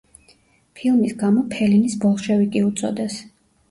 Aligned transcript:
ფილმის 0.79 1.13
გამო 1.21 1.45
ფელინის 1.53 2.01
ბოლშევიკი 2.07 2.69
უწოდეს. 2.73 3.25